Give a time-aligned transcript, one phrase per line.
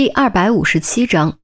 [0.00, 1.38] 第二百五十七章，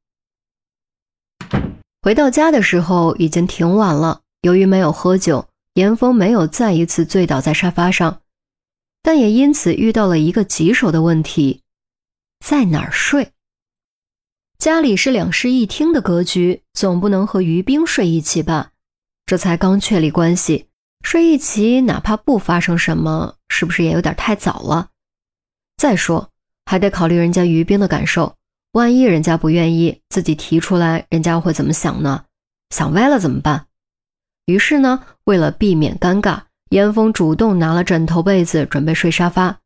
[2.01, 4.23] 回到家的时候已经挺晚了。
[4.41, 8.23] 由于没有喝酒，严峰没有再一次醉倒在沙发上，
[9.03, 11.61] 但也因此遇到了一个棘手的问题：
[12.43, 13.33] 在哪儿睡？
[14.59, 18.71] 家里是两室一厅的格局，总不能和于冰睡一起吧？
[19.27, 20.69] 这才刚确立关系，
[21.03, 24.89] 睡一起，哪怕不发生什么，是不是也有点太早了？
[25.77, 26.31] 再说，
[26.65, 28.35] 还得考虑人家于冰的感受。
[28.77, 32.25] 万一人家不愿意自己提出来，人家会怎么想呢？
[32.69, 33.69] 想歪了怎么办？
[34.45, 39.61] 于是呢，为了避免尴尬，严峰主动拿了枕头被子，准备睡沙发。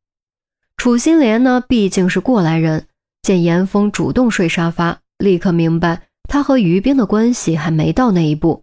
[0.76, 2.86] 楚心莲呢，毕竟是过来人，
[3.20, 8.62] 见严峰主动睡沙发，立刻明白他和于冰的关系还没到那一步。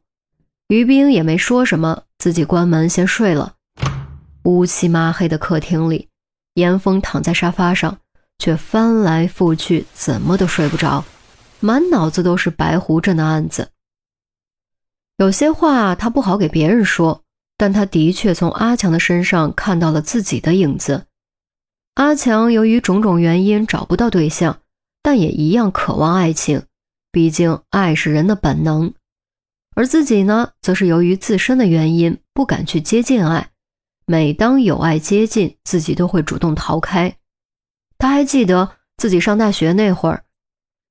[0.70, 3.56] 于冰也没说什么，自己关门先睡了。
[4.44, 6.08] 乌漆麻黑的客厅里，
[6.54, 7.98] 严峰躺在沙发上。
[8.38, 11.04] 却翻来覆去，怎么都睡不着，
[11.60, 13.70] 满脑子都是白狐镇的案子。
[15.18, 17.24] 有些话他不好给别人说，
[17.58, 21.08] 但他的确从阿强的身上看到了自己的影子。
[21.96, 24.60] 阿强由于种种原因找不到对象，
[25.02, 26.62] 但也一样渴望爱情，
[27.12, 28.94] 毕竟爱是人的本能。
[29.76, 33.50] 而自己呢，则是由于自身的原因不敢去接近爱，
[34.06, 37.18] 每当有爱接近，自己都会主动逃开。
[37.98, 40.24] 他还记得自己上大学那会儿，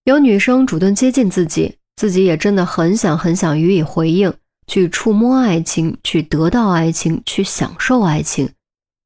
[0.05, 4.33] 有女生主动接近自己，自己也真的很想很想予以回应，
[4.67, 8.53] 去触摸爱情，去得到爱情，去享受爱情，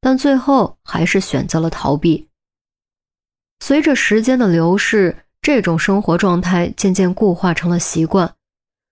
[0.00, 2.28] 但最后还是选择了逃避。
[3.62, 8.34] 随着时间的流逝，这种生活状态渐渐固化成了习惯。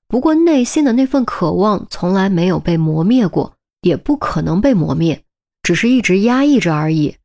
[0.06, 5.22] 不过内心的那份渴望从来没有被磨灭过，也不可能被磨灭，
[5.62, 7.17] 只是一直压抑着而已。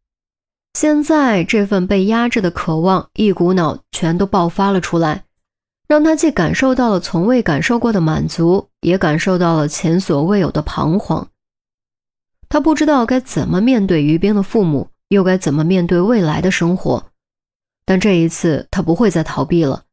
[0.74, 5.26] 现在这份被压制的渴望，一股脑全都爆发了出来，
[5.88, 11.28] 让他既感受到了从未感受过的满足，也感受到了前所未有的彷徨。
[12.50, 17.06] 他不知道该怎么面对于冰的父母，又该怎么面对未来的生活。
[17.86, 19.84] 但这一次，他不会再逃避了。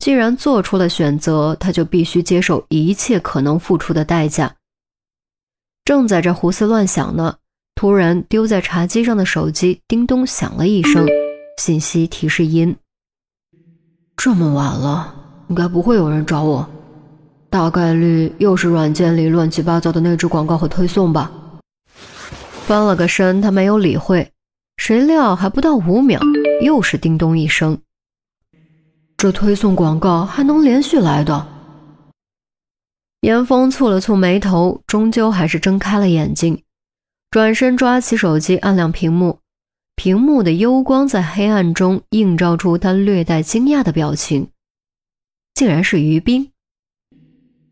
[0.00, 4.56] 既然做出了选择，他就必须接受一切可能付出的代价。
[5.84, 7.36] 正在这胡思乱想呢。
[7.74, 11.06] 突然，丢在茶几上的手机叮咚响了一声，
[11.60, 12.74] 信息提示音。
[14.16, 15.14] 这么晚了，
[15.48, 16.66] 应该不会有人找我，
[17.50, 21.30] 大概率又是软件里乱七八糟的那只广告和推送吧。
[22.64, 24.30] 翻了个身，他没有理会，
[24.76, 26.20] 谁料还不到五秒，
[26.62, 27.76] 又是叮咚一声。
[29.16, 31.46] 这推送广告还能连续来的？
[33.20, 36.62] 严峰蹙了蹙眉头，终究还是睁开了眼睛。
[37.34, 39.40] 转身抓起手机，按亮屏幕。
[39.96, 44.50] 屏幕的幽光在黑暗中映照出他略带惊讶的表情，
[45.52, 46.52] 竟然是于冰。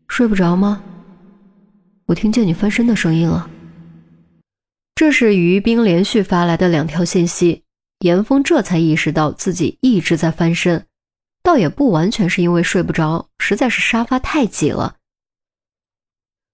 [0.09, 0.83] 睡不着吗？
[2.07, 3.49] 我听见你翻身的声音了。
[4.95, 7.63] 这是于冰连续发来的两条信息。
[7.99, 10.85] 严峰这才意识到自己一直在翻身，
[11.41, 14.97] 倒也不完全是因为睡不着，实在是沙发太挤了，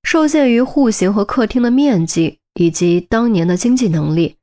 [0.04, 2.38] 受限于户型和客厅的面积。
[2.60, 4.36] 以及当年的经济能力，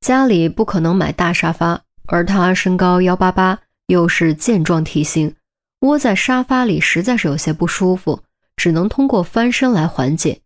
[0.00, 5.36] 家里不可能买大沙发，而他身高幺八八，又是健壮体型，
[5.82, 8.24] 窝在沙发里实在是有些不舒服，
[8.56, 10.40] 只能通过翻身来缓解。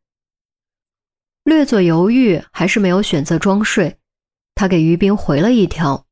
[1.45, 3.97] 略作犹豫，还是没有选择装睡。
[4.55, 6.05] 他给于冰回了一条：“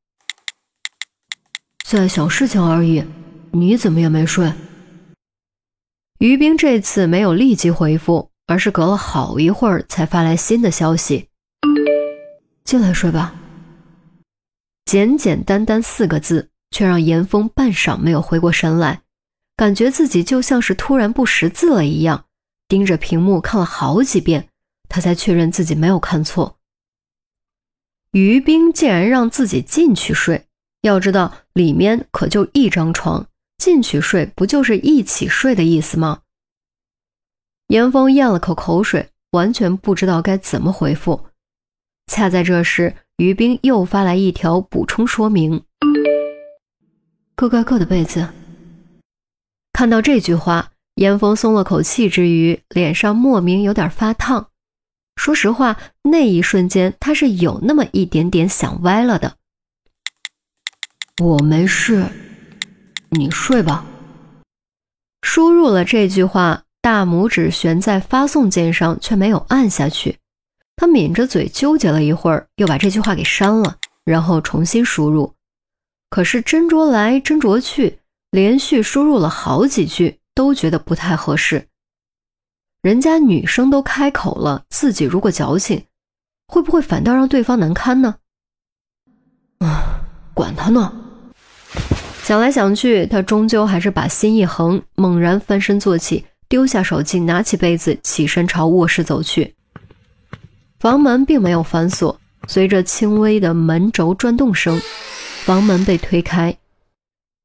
[1.85, 3.05] 在想事情而已，
[3.51, 4.51] 你怎么也没睡？”
[6.17, 8.32] 于冰这次没有立即回复。
[8.47, 11.29] 而是隔了好一会儿才发来新的消息
[12.63, 13.35] ：“进来睡吧。”
[14.85, 19.01] 简简单单四个字，却让严峰半晌没有回过神来，
[19.55, 22.25] 感觉自己就像是突然不识字了一样，
[22.67, 24.49] 盯着屏幕看了好几遍，
[24.89, 26.57] 他才确认自己没有看错。
[28.11, 30.45] 于冰竟然让自己进去睡，
[30.81, 33.25] 要知道里面可就一张床，
[33.57, 36.19] 进去睡不就是一起睡的意思吗？
[37.67, 41.25] 严峰咽了口口水，完全不知道该怎么回复。
[42.07, 45.63] 恰在这时，于冰又发来一条补充说明
[47.35, 48.29] ：“各盖各的被子。”
[49.73, 54.49] 看到这句话，严峰松了口气之余，脸上莫名有点发烫。
[55.15, 59.37] 说实话，那一瞬间他是有那么一点点想歪了的。
[61.23, 62.05] 我没事，
[63.09, 63.85] 你睡吧。
[65.21, 66.65] 输入了这句话。
[66.83, 70.17] 大拇指悬在发送键上，却没有按下去。
[70.75, 75.33] 他抿着嘴，纠结了一会儿，又把这句话给删了，然后重新输入。
[76.09, 77.99] 可是斟酌来斟酌去，
[78.31, 81.69] 连续输入了好几句，都觉得不太合适。
[82.81, 85.85] 人家女生都开口了，自己如果矫情，
[86.49, 88.15] 会不会反倒让对方难堪呢？
[89.59, 90.01] 啊，
[90.33, 90.93] 管他呢！
[92.23, 99.55] 想来想去，他终究还是把心一横，猛然翻身坐起，丢下手机，拿起被子，起身朝卧室走去。
[100.79, 104.79] 房门并没有反锁，随着轻微的门轴转动声。
[105.43, 106.57] 房门被推开，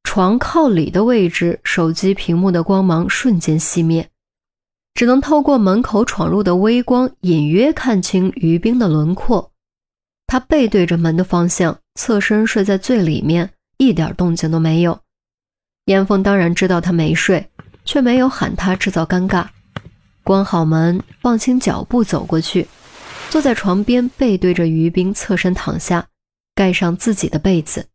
[0.05, 4.09] 床靠里的位置，手机屏幕的光芒瞬间熄灭，
[4.95, 9.51] 只能透过门口闯入的微光，隐约看清于冰的轮廓。
[10.27, 15.01] 他背对着门的方向，侧身睡在最里面，一点动静都没有。
[15.87, 17.51] 严峰当然知道他没睡，
[17.89, 19.47] 却没有喊他制造尴尬，
[20.23, 22.69] 关好门，放轻脚步走过去，
[23.31, 26.07] 坐在床边，背对着于冰，侧身躺下。
[26.55, 27.87] 盖上自己的被子。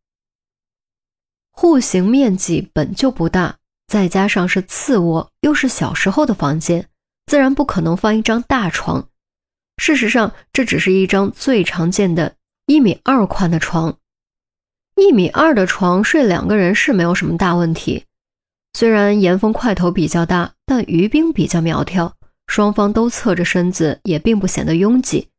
[1.51, 6.87] 户型面积本就不大，再加上是次卧，又是小时候的房间，
[7.27, 9.07] 自然不可能放一张大床。
[9.77, 12.35] 事实上，这只是一张最常见的
[12.65, 13.95] 一米二宽的床。
[14.95, 18.05] 一米二的床睡两个人是没有什么大问题。
[18.73, 22.15] 虽然严峰块头比较大，但于冰比较苗条，
[22.47, 25.29] 双方都侧着身子，也并不显得拥挤，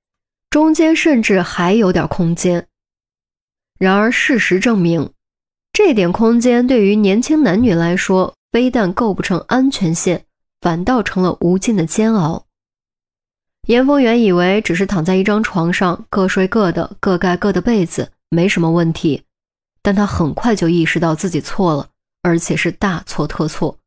[0.51, 2.67] 中间甚至还有点空间。
[3.79, 5.11] 然而，事实证明，
[5.73, 10.25] 这点空间对于年轻男女来说，非但构不成安全线，
[10.61, 12.47] 反倒成了无尽的煎熬。
[13.67, 19.25] 严峰原以为只是躺在一张床上，各睡各的，各盖各的被子，没什么问题，
[19.83, 21.89] 但他很快就意识到自己错了，
[22.25, 23.79] 而且是大错特错，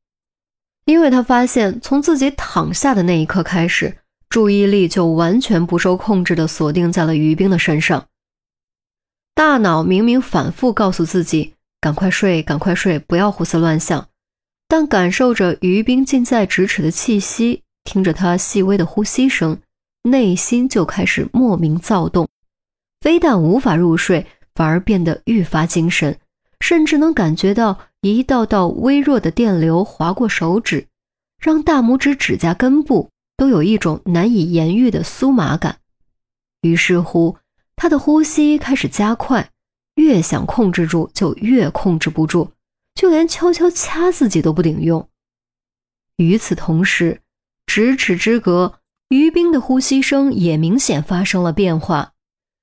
[0.85, 3.97] 因为他发现，从自己躺下的那一刻开始，
[4.29, 8.07] 注意力就完全不受控制地锁定在了于冰的身上。
[9.33, 14.07] 大脑明明反复告诉自己赶快睡，赶快睡，不要胡思乱想，
[14.67, 19.59] 但感受着于冰近在咫尺的气息，听着他细微的呼吸声，
[20.03, 22.29] 内心就开始莫名躁动。
[23.01, 26.19] 非但无法入睡，反而变得愈发精神，
[26.59, 30.87] 甚至能感觉到一道道微弱的电流划过手指，
[31.39, 35.79] 让大拇指指甲根部都有一种难以言喻的酥麻感。
[36.61, 37.37] 于是乎。
[37.79, 39.51] 他的呼吸开始加快，
[39.97, 42.49] 越想控制住就越控制不住，
[42.95, 45.07] 就连悄悄掐自己都不顶用。
[46.15, 47.21] 与此同时，
[47.67, 48.79] 咫尺之隔，
[49.09, 52.13] 于冰的呼吸声也明显发生了变化，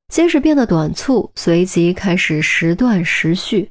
[0.08, 3.70] 先是变得短促，随即开始时断时续。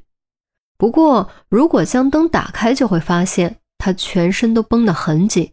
[0.76, 5.52] 不过，如果将灯打开，就会发现他全身都绷得很紧，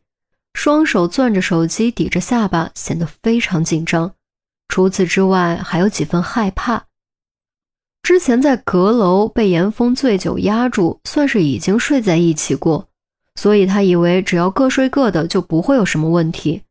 [0.53, 4.13] 双手攥着手机，抵着下巴，显得非常紧张。
[4.67, 6.85] 除此之外，还有几分害怕。
[8.03, 12.87] 之前在阁楼被严峰醉酒压住，算是已经睡在一起过，
[13.35, 16.63] 所以他以为只要各睡各的就不会有什么问题。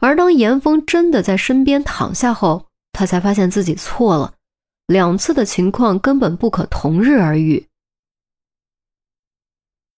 [0.00, 4.32] 而当严峰真的在身边躺下后，他才发现自己错了，
[4.86, 7.66] 两次的情况根本不可同日而语。